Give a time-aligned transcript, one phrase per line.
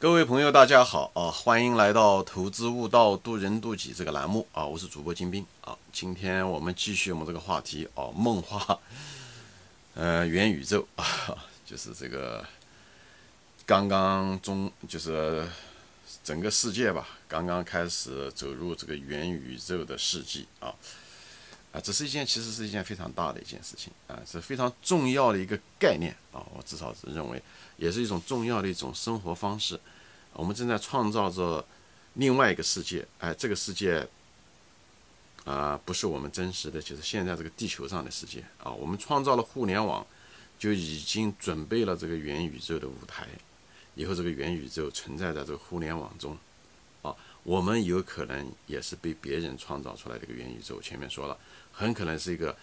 [0.00, 1.28] 各位朋友，大家好啊！
[1.28, 4.64] 欢迎来到《投资悟道，渡人渡己》这个栏目啊！
[4.64, 5.76] 我是主播金兵啊！
[5.92, 8.78] 今天我们继续我们这个话题啊，梦话，
[9.94, 11.04] 呃，元宇宙啊，
[11.66, 12.46] 就是这个
[13.66, 15.44] 刚刚中，就是
[16.22, 20.72] 整个世界吧，刚刚开始走入这个元宇宙的世纪啊！
[21.78, 26.42] 啊，这是一件其实是一件非常大的一件事情啊，是非常重要的一个概念啊！
[26.56, 27.40] 我至少是认为。
[27.76, 29.78] 也是一种重要的一种生活方式，
[30.32, 31.64] 我们正在创造着
[32.14, 33.06] 另外一个世界。
[33.20, 34.04] 哎，这个世界
[35.44, 38.72] 啊，不是我们真实的，就是现在这个地球上的世界啊。
[38.72, 40.04] 我们创造了互联网，
[40.58, 43.28] 就已经准备了这个元宇宙的舞台。
[43.94, 46.36] 以后这个元宇宙存在在这个互联网中
[47.02, 47.14] 啊，
[47.48, 50.82] 我们有可能也是被别人创造出来的一个元宇宙。
[50.82, 51.38] 前面说了，
[51.72, 52.54] 很可能是一个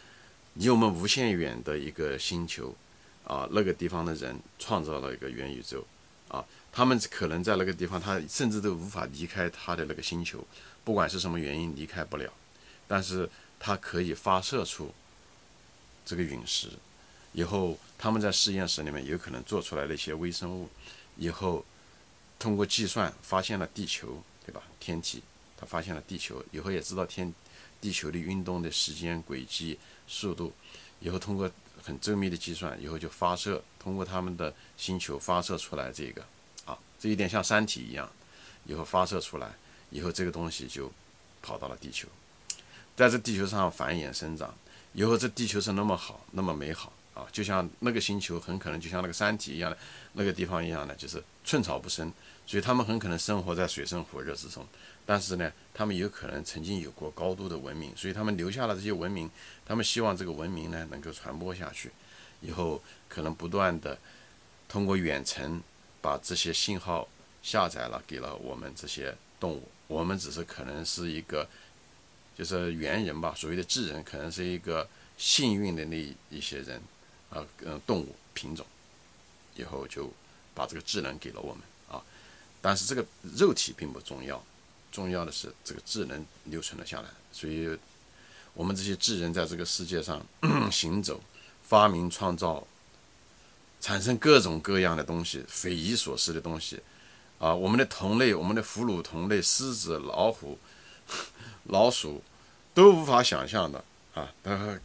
[0.54, 2.76] 离我们无限远的一个星球。
[3.24, 5.84] 啊，那个地方的人创造了一个元宇宙，
[6.28, 10.46] 啊，他们可能在那个地方，他甚至都无法离开他的那个星球，
[10.84, 12.32] 不管是什么原因离开不了，
[12.88, 13.28] 但是
[13.60, 14.94] 他可以发射出
[16.06, 16.70] 这个陨石，
[17.34, 20.70] 以后他们在实验室里面有可能做出来的一些微生物，
[21.18, 21.66] 以后
[22.38, 24.62] 通过计算发现了地球，对吧？
[24.80, 25.24] 天体，
[25.58, 27.34] 他发现了地球，以后也知道天
[27.82, 30.54] 地球的运动的时间轨迹、速度，
[31.00, 31.52] 以后通过。
[31.84, 36.26] 很周密的计算，以后就发射，通过他们的星球发射出来这个，
[36.66, 38.10] 啊，这一点像三体一样，
[38.66, 39.54] 以后发射出来，
[39.92, 40.92] 以后这个东西就
[41.44, 42.08] 跑到了地球，
[42.96, 44.52] 在这地球上繁衍生长，
[44.94, 49.78] 以后这地球是那么好，那么美好啊，就像那个星球很可能就像那个山体一样的
[50.14, 52.14] 那个地方一样的，就是寸草不生，
[52.46, 54.64] 所以他们很可能生活在水深火热之中。
[55.08, 59.30] 但是呢，他们有可能曾经有过高度的文明，所以他们留下了这些文明。
[59.66, 61.92] 他们希望这个文明呢能够传播下去，
[62.42, 63.98] 以后可能不断的
[64.68, 65.62] 通过远程
[66.02, 67.08] 把这些信号
[67.42, 69.70] 下载了，给了我们这些动物。
[69.88, 71.48] 我们只是可能是一个
[72.36, 76.82] 就是猿人吧，所谓的智人，可能是一个幸运的那一些人
[77.30, 78.66] 啊，嗯，动物品种，
[79.56, 80.12] 以后就
[80.54, 82.04] 把这个智能给了我们啊。
[82.62, 83.06] 但是这个
[83.38, 84.44] 肉体并不重要。
[84.92, 87.78] 重要的是这个智能留存了下来，所以
[88.54, 90.26] 我们这些智人在这个世界上
[90.72, 91.20] 行走、
[91.64, 92.66] 发明、创造、
[93.82, 96.82] 产生各种各样的东西，匪夷所思的东西
[97.40, 97.54] 啊！
[97.54, 100.58] 我们的同类，我们的俘虏同类，狮子、老虎、
[101.68, 102.24] 老鼠
[102.74, 103.84] 都无法想象的
[104.14, 104.34] 啊，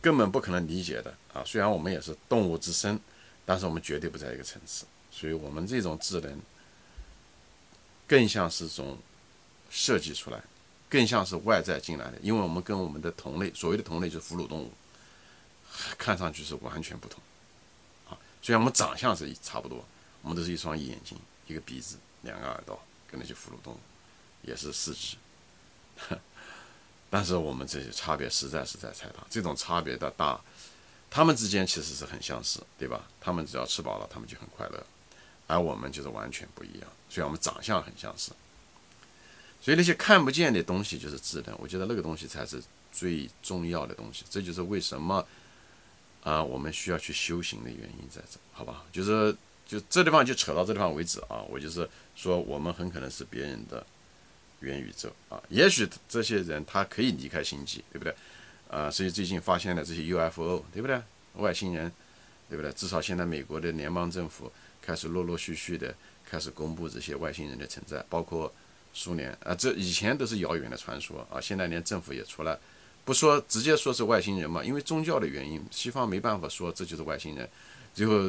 [0.01, 1.43] 根本不可能理解的啊！
[1.45, 2.99] 虽然我们也是动物之身，
[3.45, 6.41] 但是我们绝对不在一个层次，所以我们这种智能
[8.07, 8.99] 更像是种。
[9.73, 10.43] 设计出来，
[10.89, 14.73] 更像是外在进来的，因为我们跟我们的同类，所谓的同类就是哺乳动物，
[15.97, 17.23] 看上去是完全不同。
[18.09, 19.85] 啊，虽然我们长相是差不多，
[20.23, 21.17] 我们都是一双眼睛、
[21.47, 23.79] 一个鼻子、两个耳朵，跟那些哺乳动物
[24.43, 25.17] 也是四肢，
[27.09, 29.25] 但是我们这些差别实在是在太大。
[29.31, 30.41] 这种差别的大，
[31.11, 33.09] 他们之间其实是很相似，对吧？
[33.21, 34.87] 他们只要吃饱了，他们就很快乐，
[35.49, 36.89] 而我们就是完全不一样。
[37.09, 38.31] 虽然我们长相很相似。
[39.63, 44.25] 所以那些看不见的东西就是智能，我觉得那个东西才是最重要的东西。
[44.31, 45.27] 这就是为什么
[46.23, 48.85] 啊，我们需要去修行的原因在这，好吧？
[48.91, 51.43] 就是就这地方就扯到这地方为止啊。
[51.51, 53.85] 我就是说，我们很可能是别人的
[54.61, 55.43] 元宇宙啊。
[55.51, 58.15] 也许这些人他可以离开星际，对不对？
[58.71, 61.01] 啊，所以最近发现了这些 UFO，对不对？
[61.35, 61.91] 外星人，
[62.49, 62.73] 对不对？
[62.73, 64.51] 至少现在美国的联邦政府
[64.81, 65.95] 开始陆陆续续的
[66.29, 68.53] 开始公布这些外星人的存在，包括。
[68.93, 72.59] 苏联啊，这以前都是遥远的传说啊，现在连政府也出来，
[73.05, 77.49] 不说直接说是外星人嘛，因为宗教的原因，西方没办法说这就是外星人，
[77.95, 78.29] 最后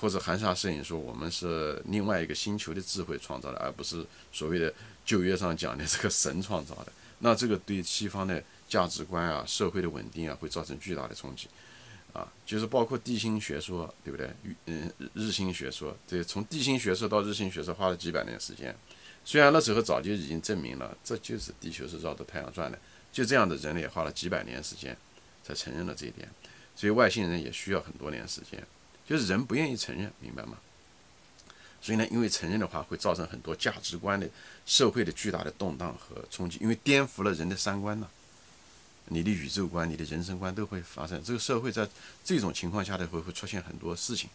[0.00, 4.74] 或者含沙射影说我们是另外一个星球的智慧创造的，而不是所谓的
[5.04, 11.48] 旧约上讲的这个神创造的，那这个对西方的价值观啊、社会的稳定啊会造成巨大的冲击
[12.14, 14.30] 啊，就是包括地心学说，对不对？
[14.64, 18.74] 嗯，日心学说，对，从地心学说到日心学说花了几百年时间。
[19.24, 22.78] 虽然那时候早就已经证明了，这就是地球是绕着太阳转的，
[23.12, 24.96] 就这样的人类花了几百年时间
[25.44, 26.26] 才承认了这一点，
[26.74, 28.66] 所以外星人也需要很多年时间，
[29.06, 30.56] 就是人不愿意承认，明白吗？
[31.82, 34.28] 所以呢，因为承认的话会造成很多价值观的、
[34.66, 38.08] 社会的巨大的动荡和冲击，因为颠覆了人的三观呢，
[39.10, 41.86] 你的宇宙观、你的人生观都会发生，这个社会在
[42.24, 44.30] 这种情况下的会会出现很多事情，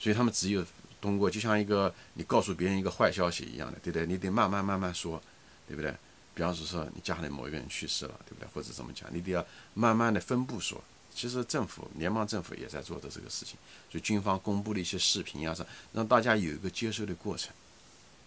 [0.00, 0.66] 所以他们只有。
[0.98, 4.06] 通过就像一个你告诉别人一个坏消息一样的，对不对？
[4.06, 5.22] 你得慢慢慢慢说，
[5.68, 5.94] 对不对？
[6.34, 8.48] 比方说你家里某一个人去世了，对不对？
[8.52, 10.82] 或者怎么讲，你得要慢慢的分步说。
[11.14, 13.56] 其实政府联邦政府也在做的这个事情，
[13.90, 17.52] 所以军方公布的一些视频啊，让让大家有一个接受的过程，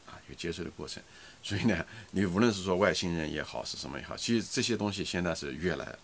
[0.10, 1.02] 啊，一个接受的过程。
[1.42, 5.96] 所以呢，你无论是说外星人也好，是什么也好，其实这些东西现在是越来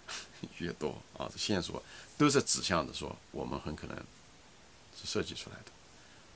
[0.58, 1.82] 越多啊，线索
[2.16, 3.96] 都是指向着说我们很可能
[4.96, 5.72] 是设计出来的，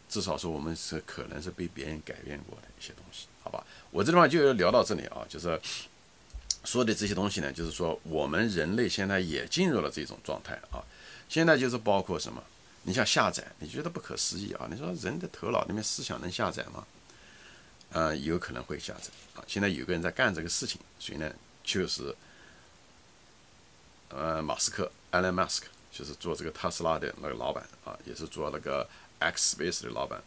[0.09, 3.65] 至少说我们是可能是被别人改变过的一些东西，好吧？
[3.91, 5.59] 我这地方就聊到这里啊，就是
[6.65, 10.85] 说的这些东西呢，就是说我们人类现在也进入了这种状态啊，
[11.29, 12.43] 现在就是包括什么？
[12.85, 14.69] 你像下载，你觉得不可思议啊？
[14.71, 16.85] 你说人的头脑里面思想能下载吗？
[17.93, 19.45] 呃，有可能会下载啊。
[19.47, 21.33] 现在有个人在干这个事情，谁呢？
[21.63, 22.15] 就是
[24.09, 25.63] 呃，马斯克，Elon Musk，
[25.93, 30.23] 就是做这个特斯拉的那个老板啊，也是做那个 X Space 的老板。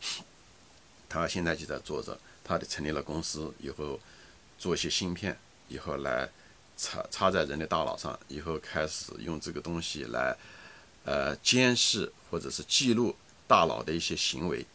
[1.09, 3.99] 他现在就在做着，他的成立了公司以后，
[4.57, 5.37] 做一些芯片，
[5.67, 6.29] 以后来
[6.77, 10.35] 插插在人的大脑上，以后开始用这个东西来。
[11.07, 13.15] 呃，监视或者是记录
[13.47, 14.65] 大脑的一些行为，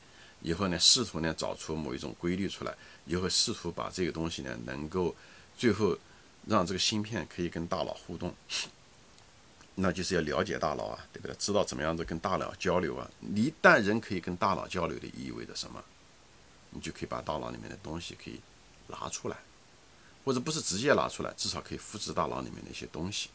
[0.42, 2.74] 以后呢，试图呢找出某一种规律出来，
[3.06, 5.14] 以后试图把这个东西呢能够
[5.56, 5.96] 最后
[6.46, 8.34] 让这个芯片可以跟大脑互动，
[9.76, 11.36] 那就是要了解大脑啊，对不对？
[11.38, 13.10] 知道怎么样子跟大脑交流啊。
[13.34, 15.82] 一旦人可以跟大脑交流的意味着什么？
[16.70, 18.40] 你就可以把大脑里面的东西可以
[18.88, 19.36] 拿出来，
[20.24, 23.28] 或者不是直接拿出来，至少可以复制大脑里面的一些东西，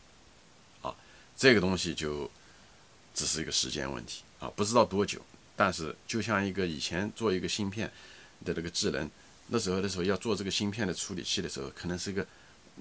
[0.81, 0.95] 啊，
[1.37, 2.29] 这个东西就。
[3.17, 5.21] 只是一个时间问题啊，不知道多久。
[5.55, 7.91] 但是就像一个以前做一个芯片
[8.43, 9.09] 的这个智能，
[9.47, 12.25] 那时候的时候要做这个芯片的处理器的时候，可能是一个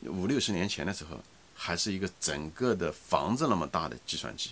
[0.04, 1.22] 五六十年前的时候，
[1.54, 4.50] 还是一个整个的房子那么大的计算机。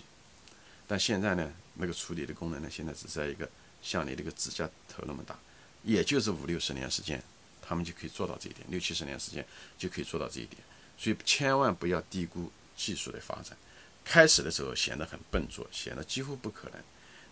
[0.87, 3.49] 但现在呢，那个处理的功能呢，现在只在一个
[3.81, 5.37] 像你这个指甲头那么大，
[5.83, 7.21] 也就是五六十年时间，
[7.61, 9.45] 他们就可以做到这一点，六七十年时间
[9.77, 10.61] 就可以做到这一点。
[10.97, 13.57] 所以千万不要低估技术的发展。
[14.05, 16.79] 开始的时候显得很笨拙，显得几乎不可能，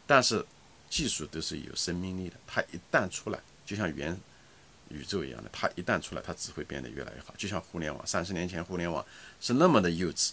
[0.08, 0.46] 但是
[0.92, 2.36] 技术都是有生命力的。
[2.46, 4.16] 它一旦出来，就像元
[4.90, 7.34] 宇宙一样的，它一旦出来，它只会变得越来越好。
[7.38, 9.04] 就像互联网，三十年前互联网
[9.40, 10.32] 是那么的幼稚，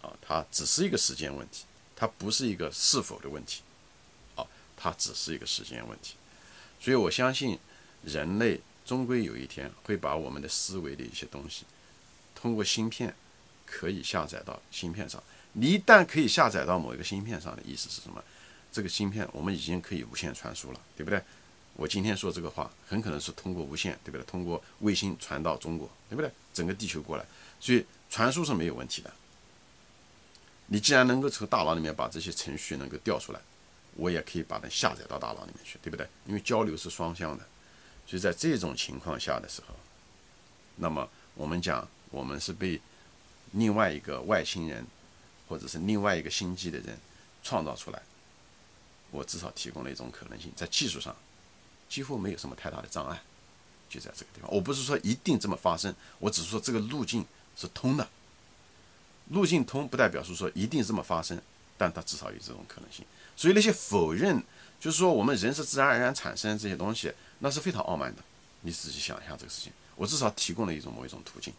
[0.00, 1.64] 啊，它只是一个时间问题，
[1.94, 3.60] 它不是一个是否的问题，
[4.34, 4.46] 啊，
[4.76, 6.14] 它只是一个时间问题。
[6.80, 7.58] 所以我相信
[8.02, 11.66] 人类终归有一天会把我们的思维的一些东西，
[12.34, 13.14] 通过芯片
[13.66, 15.22] 可以下载到芯片上。
[15.52, 18.22] 你一旦可以下载到某一个芯片上的意思是什么？
[18.78, 21.20] 这个芯片我们已经可以无线传输了，对不对？
[21.74, 24.22] 我今天说这个话，很可能是通过无线，对不对？
[24.24, 26.30] 通过卫星传到中国，对不对？
[26.54, 27.24] 整个地球过来，
[27.58, 29.12] 所以传输是没有问题的。
[30.66, 33.40] 你既然能够从大脑里面把这些程序能够调出来，
[33.96, 36.06] 我也可以把它下载到大脑里面去，对不对？
[36.24, 37.44] 因为交流是双向的，
[38.06, 39.74] 所以在这种情况下的时候，
[40.76, 42.80] 那么我们讲，我们是被
[43.50, 44.86] 另外一个外星人。
[45.48, 46.94] 或者是另外一个星际的人
[47.42, 48.02] 创造出来，
[49.10, 51.14] 我至少提供了一种可能性，在技术上
[51.88, 53.22] 几乎没有什么太大的障碍，
[53.88, 54.52] 就在这个地方。
[54.52, 57.24] 我不是说一定这么发生，我只是说这个路径
[57.56, 58.08] 是通的。
[59.30, 61.40] 路径通不代表是说一定这么发生，
[61.76, 63.04] 但它至少有这种可能性。
[63.36, 64.42] 所以那些否认，
[64.80, 68.22] 就是说我们人是自然而然产生这些东西，那是非常傲慢的。
[68.62, 71.52] 你仔细想一下这个事情，我至少提供了一种某一种途径，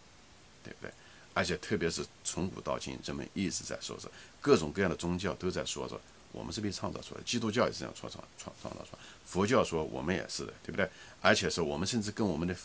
[0.64, 0.92] 对不对？
[1.34, 4.12] 而且特别是从古到今，人们一直在说着，
[4.42, 7.22] 各种各样的宗教都在说着，我们是被创造出来。
[7.26, 10.90] 基督教也是这样创造创创造出来，佛教说我们也是的，对不对？
[11.22, 12.56] 而且是我们甚至跟我们的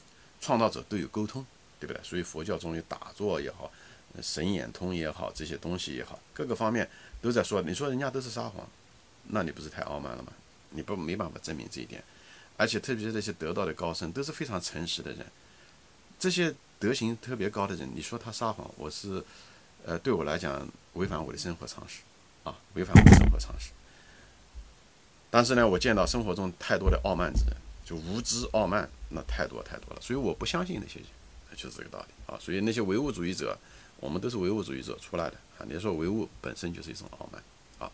[0.41, 1.45] 创造者都有沟通，
[1.81, 2.03] 对不对？
[2.03, 3.71] 所以佛教中有打坐也好，
[4.23, 6.89] 神眼通也好，这些东西也好，各个方面
[7.21, 7.63] 都在说。
[7.63, 8.67] 你说人家都是撒谎，
[9.29, 10.33] 那你不是太傲慢了吗？
[10.71, 12.03] 你不没办法证明这一点。
[12.57, 15.27] 而且特别是那些得道的高僧，都是非常诚实的人，
[16.19, 16.55] 这些。
[16.77, 19.25] 德行特别高的人，你说他撒谎，我是，
[19.87, 22.01] 呃，对我来讲违反我的生活常识，
[22.45, 23.71] 啊，违反我的生活常识。
[25.31, 31.01] 但是呢，我见到生活中太多的傲慢之人，就无知傲慢，那太多太多了，所以我不相信那些，
[31.57, 32.39] 就是这个道理啊。
[32.41, 33.59] 所以那些唯物主义者，
[33.99, 35.67] 我们都是唯物主义者出来的啊。
[35.69, 37.43] 你说唯物本身就是一种傲慢
[37.81, 37.91] 啊，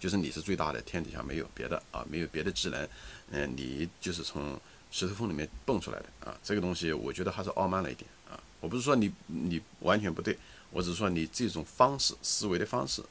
[0.00, 2.88] 就是你是最大的，天底下没有别的啊，没有别的智能，
[3.32, 4.58] 嗯，你就是从
[4.90, 6.34] 石头缝里面蹦出来的啊。
[6.42, 8.40] 这个东西我觉得还是傲慢了一点啊。
[8.60, 10.38] 我不是说你你完全不对，
[10.70, 13.02] 我只是说你这种方式思维的方式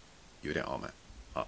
[0.48, 0.92] 有点傲慢
[1.34, 1.46] 啊，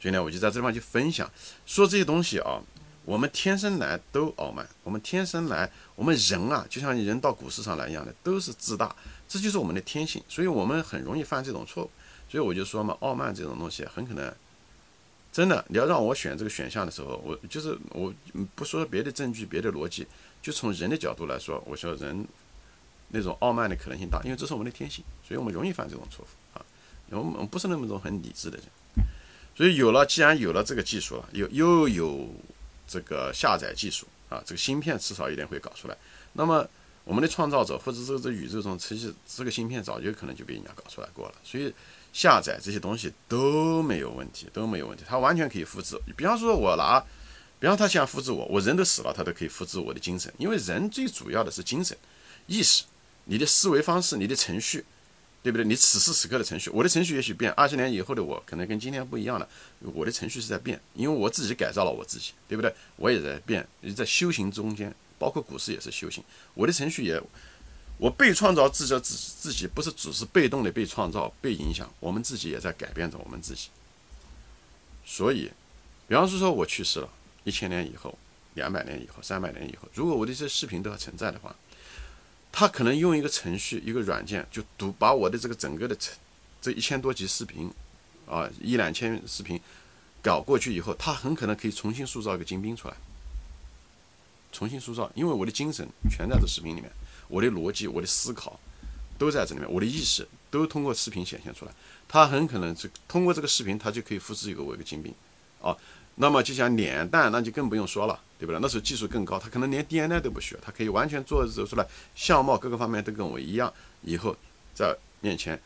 [0.00, 1.30] 所以呢，我就在这地方去分享
[1.66, 2.60] 说这些东西啊。
[3.04, 8.94] 我们天生来都傲慢，我们天生来，我们人啊，就像人到股市上来一样的，都是自大，
[9.26, 11.90] 这就是我们的天性，所以我们很容易犯这种错误。
[12.28, 14.30] 所以我就说嘛，傲慢这种东西很可能
[15.32, 18.12] 真的，你要让我选这个选项的时候，我就是我
[18.54, 20.06] 不说别的证据、别的逻辑，
[20.42, 22.26] 就从人的角度来说，我说人。
[23.10, 26.28] 那种傲慢的可能性大，因为这是我们的天性，所以我们容易犯这种错误。
[27.10, 28.66] 我们不是那么种很理智的人，
[29.54, 32.28] 所以有了，既然有了这个技术了，又又有
[32.86, 35.96] 这个下载技术啊，这个芯片迟早一点会搞出来。
[36.34, 36.68] 那么
[37.04, 41.34] 我们的创造者或者这宇宙中，其实这个芯片早就可能就被人家搞出来过了。
[41.42, 41.72] 所以
[42.12, 45.98] 下载这些东西都没有问题，都没有问题，它完全可以复制。
[46.14, 47.02] 比方说，我拿，
[47.58, 51.96] 比方他想复制我，我人都死了，他都可以复制我的精神，因为人最主要的是精神
[52.46, 52.84] 意识，
[53.24, 54.84] 你的思维方式，你的程序。
[55.48, 55.64] 对不对？
[55.64, 59.48] 你此时此刻的程序，我的程序也许变，二十年以后的我可能跟今天不一样了。
[59.80, 62.70] 我的程序是在变，因为我自己改造了我自己，对不对？
[62.96, 66.22] 我也在变，也在修行中间，包括股市也是修行。
[66.52, 67.18] 我的程序也，
[67.96, 73.70] 我被创造自己自自己不是只是被动的被创造、被影响，我们自己也在改变着我们自己。
[75.06, 75.50] 所以，
[76.06, 77.08] 比方说，说我去世了，
[77.44, 78.18] 一千年以后、
[78.52, 81.56] 两百年以后、三百年以后，如果我的这些视频都还存在的话。
[82.58, 85.96] 他可能用一个程序、一个软件，就读把我的这个整个的
[86.60, 87.70] 这一千多集视频，
[88.26, 89.60] 啊，一两千视频
[90.20, 92.94] 搞过去以后，他很可能可以重新塑造一个精兵出来，
[94.50, 96.90] 重新塑造，因为我的精神全在这视频里面，
[97.28, 98.58] 我的逻辑、我的思考
[99.16, 101.70] 都在这里面，我的意识都通过视频显现出来。
[102.08, 105.14] 他很可能是通过这个视频，他就可以复制一个我一个精兵，
[105.62, 105.76] 啊。
[106.16, 108.58] 那么就像脸蛋，那就更不用说了，对不对？
[108.60, 113.72] 那时候技术更高，他可能连 DNA 都不需要，他可以完全做走出来，相貌各个方面都跟我一样。
[114.02, 114.36] 以后
[114.74, 115.60] 在面前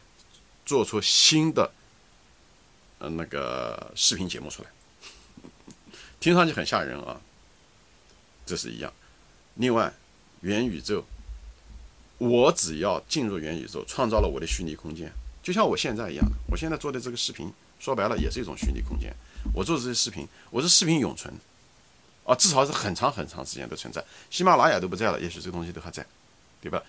[0.65, 1.71] 做出新的，
[2.99, 4.71] 呃，那个视频节目出来，
[6.19, 7.21] 听上去很吓人啊。
[8.45, 8.93] 这是一样。
[9.55, 9.93] 另外，
[10.41, 11.05] 元宇宙，
[12.19, 15.13] 我只要进入元宇宙，创造了我的虚拟空间，
[15.43, 19.15] 就像我现在一样，我现在做的这个视频，说白了也是一种虚拟空间。
[19.55, 21.33] 我做的这些视频，我是视频永存，
[22.25, 24.03] 啊，至少是很长很长时间都存在。
[24.31, 26.07] 喜马拉雅都不在了，也许这个东西都还在，
[26.61, 26.83] 对吧？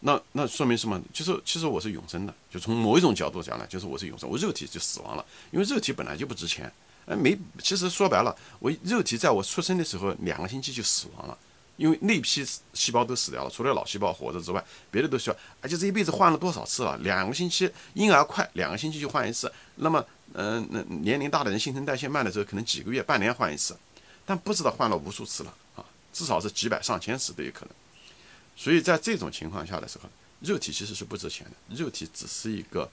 [0.00, 1.00] 那那说明什么？
[1.12, 6.72] 就是其实我是永生的，就从某一种角度讲呢，就是我是永生，我肉体就死亡了，因为肉体本来就不值钱，
[7.06, 11.38] 哎，没，其实说白了，我肉体在我出生的时候两个星期就死亡了，
[11.76, 16.96] 因为那批细胞都死掉了，除了脑细胞活着之外，别的都需要，而且这一辈子换了多少次了？
[16.98, 20.04] 两个星期，婴儿快，两个星期就换一次，那么。
[20.32, 23.76] 嗯，那年龄大的人新陈代谢慢的时候，可能几个月、半年换一次，
[24.30, 27.74] 但不知道换了无数次了啊，至少是几百上千次都有可能。
[28.56, 30.08] 所以在这种情况下的时候，
[30.38, 32.88] 肉体其实是不值钱的，肉体只是一个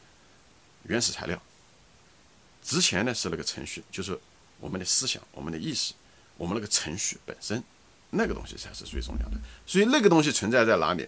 [0.85, 1.39] 原始材料，
[2.63, 4.19] 值钱的是那个程序，就是
[4.59, 5.93] 我们的思想、我们的意识、
[6.37, 7.63] 我们那个程序本身，
[8.09, 9.37] 那个东西才是最重要的。
[9.67, 11.07] 所以那个东西存在在哪里？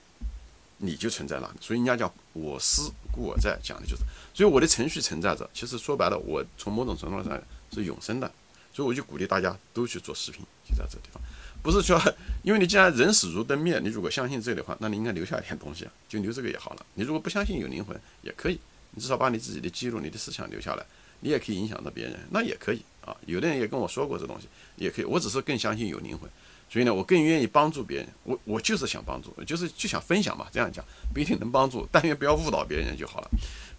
[0.77, 4.03] 你就存在哪里，所以人家叫我思故我在，讲的就是，
[4.35, 5.49] 所以我的程序存在着。
[5.55, 7.41] 其实说白了，我从某种程度上
[7.73, 8.31] 是永生的，
[8.71, 11.21] 所以我就鼓励大家都去做视频，就在这地方，
[11.61, 12.01] 不是说，
[12.43, 16.85] 因为你既然人死如灯灭，你如果相信这个的话，那你应该留下一点东西啊，就留这个也好了。
[16.93, 18.59] 你如果不相信有灵魂，也可以，
[18.91, 20.85] 你至少把你自己的记录、你的思想留下来，
[21.19, 23.15] 你也可以影响到别人，那也可以啊。
[23.25, 24.47] 有的人也跟我说过这东西，
[24.77, 26.29] 也可以，我只是更相信有灵魂。
[26.71, 28.07] 所以呢，我更愿意帮助别人。
[28.23, 30.45] 我我就是想帮助，就是就想分享嘛。
[30.51, 33.29] 这样讲不一定能帮助，但愿不要误导别人就好了。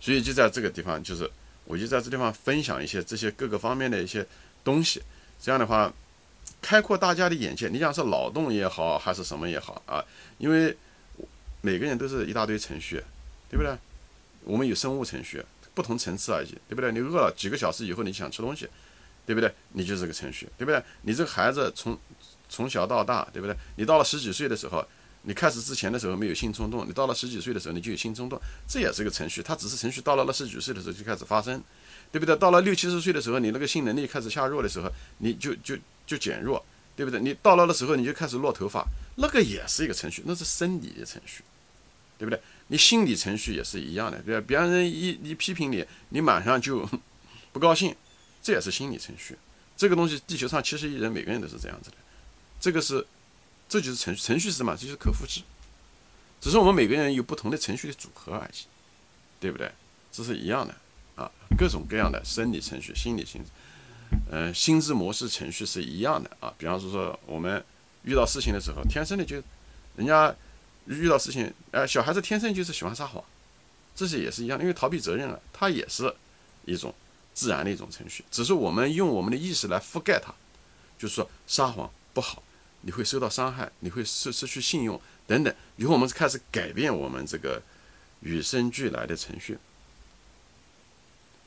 [0.01, 1.31] 所以就在这个地方，就是
[1.67, 4.27] 我就在这地方分享一些这些各个方面的一些
[4.64, 5.02] 东西。
[5.40, 5.93] 这样的话，
[6.61, 7.69] 开阔大家的眼界。
[7.69, 10.05] 你讲是脑洞也好，还是什么也好啊？
[10.38, 10.76] 因为
[11.62, 13.02] 每个人都是一大堆程序，
[13.49, 13.75] 对不对？
[14.45, 16.90] 我们有生物程序，不同层次而已，对不对？
[16.93, 18.69] 你饿了几个小时以后，你想吃东西，
[19.26, 19.52] 对不对？
[19.73, 20.83] 你就是个程序，对不对？
[21.02, 21.99] 你这个孩子从
[22.49, 23.57] 从小到大，对不对？
[23.76, 24.85] 你到了十几岁的时候，
[25.23, 29.43] 你开始之前的时候没有性冲动，你到了十几岁的时候你就有性冲动，这也是个程序。
[29.43, 31.62] 它只是程序到了那十几岁的时候就开始发生，
[32.12, 32.35] 对不对？
[32.37, 35.76] 到了六七十岁的时候，你那个性能力开始下弱的时候，你就就
[36.07, 36.64] 就减弱，
[36.97, 37.21] 对不对？
[37.21, 38.85] 你到了的时候你就开始落头发，
[39.17, 41.43] 那个也是一个程序，那是生理的程序，
[42.19, 42.40] 对不对？
[42.69, 44.45] 你心理程序也是一样的，对吧？
[44.47, 46.88] 别人一一批评你，你马上就
[47.52, 47.95] 不高兴，
[48.43, 49.37] 这也是心理程序。
[49.76, 51.97] 这个东西，地球上七十亿人，每个人都是这样子的。
[52.61, 53.07] 这个是，
[53.69, 54.76] 这就是程序，程序是什么？
[54.76, 55.40] 这就是可复制，
[56.40, 58.59] 只是我们每个人有不同的程序的组合而已，
[59.40, 59.71] 对不对？
[60.12, 60.75] 这是一样的
[61.14, 63.49] 啊，各种各样的生理程序、心理程序，
[64.31, 66.52] 嗯，心智模式程序是一样的啊。
[66.59, 67.64] 比方说我们
[68.05, 69.43] 遇到事情的时候，天生的就，
[69.97, 70.35] 人家
[70.87, 73.23] 遇到事情，呃，小孩子天生就是喜欢撒谎，
[73.95, 76.14] 这些也是一样，因为逃避责任了，它也是
[76.64, 76.95] 一种
[77.35, 80.35] 自然的一种程序，只是我们用我们的意识来覆盖它，
[80.99, 82.43] 就是说撒谎不好。
[82.83, 85.55] 你会受到伤害，你会失失去信用等等。
[85.76, 87.62] 以后我们开始改变我们这个
[88.21, 89.59] 与生俱来的程序，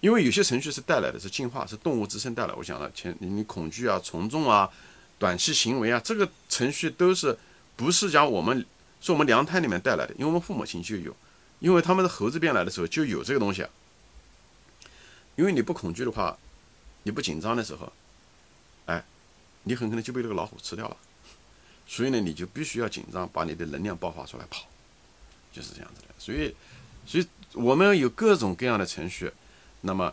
[0.04, 2.54] 因为有些程序是带来的是进化，是动物自身带来。
[2.56, 4.70] 我讲了前，你恐惧啊、从众啊、
[5.18, 7.38] 短期行为啊，这个程序都是
[7.78, 8.66] 不是讲我们
[9.00, 10.14] 是我们娘胎里面带来的？
[10.16, 11.16] 因为我们父母亲就有，
[11.62, 13.66] 因为他们的猴子变来的时候就有这个东西。
[15.38, 16.38] 因为你不恐惧的话，
[17.04, 17.90] 你不紧张的时候，
[18.88, 19.02] 哎，
[19.64, 20.98] 你很可能就被这个老虎吃掉了。
[21.88, 24.66] 所以呢，你就必须要紧张，把你的能量爆发出来跑，
[25.54, 26.10] 就是这样子的。
[26.20, 26.54] 所以，
[27.06, 29.32] 所以我们有各种各样的程序，
[29.86, 30.12] 那么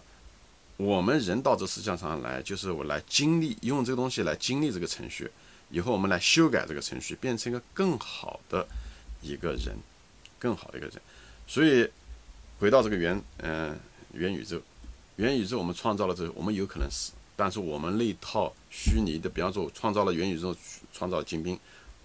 [0.77, 5.31] 我们人到这世界上来，就是我来经历，用这个东西来经历这个程序，
[5.71, 8.67] 以后我们来修改这个程序，变成一个更好的
[9.23, 9.77] 一个人，
[10.39, 11.01] 更好的一个人。
[11.47, 11.89] 所以，
[12.59, 13.79] 回到这个元，嗯，
[14.13, 14.61] 元宇宙，
[15.17, 17.13] 元宇宙我们创造了之后，我们有可能死。
[17.37, 20.55] 但是我们那套虚拟的，比方说，我创造了元宇宙，
[20.93, 21.59] 创造了精兵，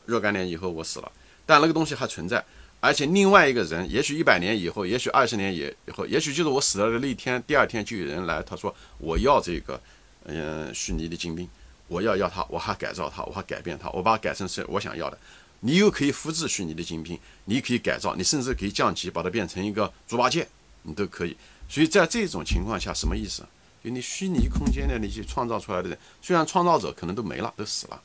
[0.05, 1.11] 若干年以后我死了，
[1.45, 2.43] 但那个东西还存在，
[2.85, 9.81] 而且另外一个人，也许一百年以后，也许二十年以后，也许就是我死了的那一天，第二天就有人来，他说我要这个，
[10.25, 11.49] 嗯，虚拟的精兵，
[11.87, 15.17] 我要要它，我还改造它，我还改变它，我把它改成是我想要的。
[15.61, 20.47] 你又可以复制虚拟的精兵，你可以改造，你甚至可以降级，把它变成一个猪八戒，
[20.83, 21.35] 你都可以。
[21.67, 23.43] 所以在这种情况下，什么意思？
[23.83, 27.99] 就你虚拟空间的那些创造出来的人，虽然创造者可能都没了，都死了，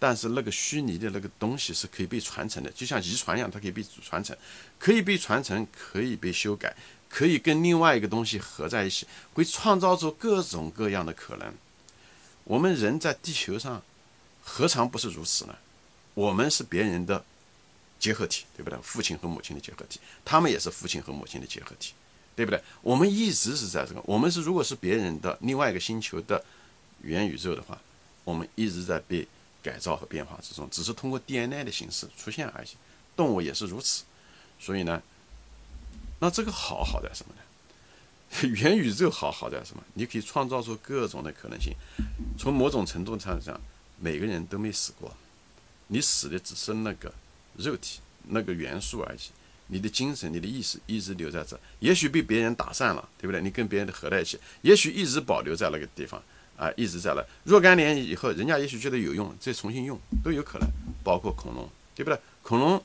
[0.00, 4.36] 但是那个虚拟的那个东西是可以被传承的，就像遗传一样，它可以被传承，
[4.78, 6.74] 可以被传承，可以被修改，
[7.08, 11.54] 可以跟另外一个东西合在一起，会创造出各种各样的可能。
[12.44, 13.80] 我们人在地球上，
[14.42, 15.54] 何尝不是如此呢？
[16.14, 17.24] 我们是别人的
[18.00, 18.78] 结合体，对不对？
[18.82, 21.92] 父亲和母亲的结合体，他们也是父亲和母亲的结合体。
[22.36, 22.62] 对不对？
[22.80, 26.42] 我们一直是在这个，我们是如果是别人的另外一个星球的
[27.02, 27.78] 元宇宙的话，
[28.24, 29.28] 我们一直在被
[29.62, 32.68] 改造和变化之中，只是通过 DNA 的形式出现而已。
[33.16, 34.04] 动物也是如此，
[34.58, 35.02] 所以呢，
[36.20, 37.42] 那这个好好在什么呢？
[38.48, 39.82] 元宇宙好好在什么？
[39.94, 41.74] 你可以创造出各种的可能性。
[42.38, 43.60] 从某种程度上讲，
[43.98, 45.12] 每个人都没死过，
[45.88, 47.12] 你死的只是那个
[47.56, 49.18] 肉体那个元素而已。
[49.66, 53.40] 你的精神、你的意识一直留在这，也许被别人打散了，对不对？
[53.42, 56.22] 你跟别人合在一起，也许一直保留在那个地方
[56.60, 57.26] 啊，一直在了。
[57.42, 60.68] 若干年以后，人家也许觉得有用，再重新用都有可能。
[61.02, 62.20] 包括恐龙，对不对？
[62.42, 62.84] 恐龙，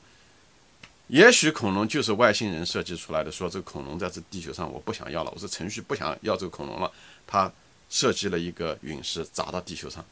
[1.08, 6.90] 也许恐龙就是外星人设计出来的，说这个恐龙在这地球上我不想要了，我是程序不想要这个恐龙了，
[7.26, 7.52] 他
[7.90, 10.02] 设计了一个陨石砸到地球上，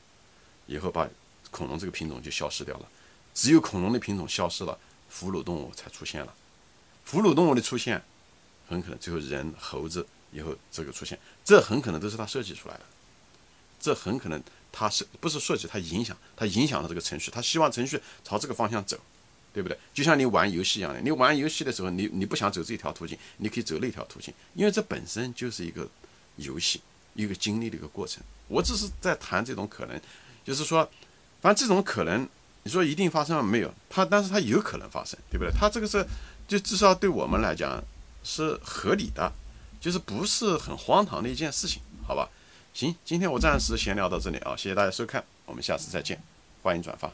[0.66, 1.08] 以后把
[1.50, 2.86] 恐龙这个品种就消失掉了，
[3.32, 6.34] 只有恐龙的品种消失了，哺乳动物才出现了。
[7.06, 8.02] 哺乳动物的出现，
[8.68, 12.80] 很可能最后人、猴子以后这个出现，这很可能都是他设计出来的。
[13.84, 14.42] 这很可能
[14.72, 15.68] 他是不是设计？
[15.68, 18.98] 他影响，他影响了这个程序，他希望程序朝这个方向走，
[19.52, 19.78] 对不对？
[19.92, 25.86] 就像你玩游戏一样的，你玩游戏的时候，你你不想走这条途径，你可以走那条途径，因为这本身就是一个
[26.36, 26.80] 游戏，
[27.14, 28.22] 一个经历的一个过程。
[28.48, 30.00] 我只是在谈这种可能，
[30.44, 30.88] 就是说，
[31.42, 32.26] 反正这种可能，
[32.62, 33.72] 你说一定发生了没有？
[33.90, 35.52] 它，但是它有可能发生，对不对？
[35.52, 36.06] 它这个是。
[36.46, 37.82] 就至少对我们来讲
[38.22, 39.32] 是合理的，
[39.80, 42.28] 就是不是很荒唐的一件事情，好吧？
[42.74, 46.20] 行，今天我暂时闲聊到这里啊，谢谢大家收看，我们下次再见，
[46.60, 47.08] 欢迎转发。